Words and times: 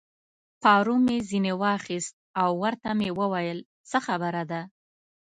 پارو 0.61 0.95
مې 1.05 1.17
ځینې 1.29 1.53
واخیست 1.61 2.13
او 2.41 2.49
ورته 2.63 2.89
مې 2.99 3.09
وویل: 3.19 3.59
څه 3.89 3.97
خبره 4.05 4.43
ده؟ 4.51 4.61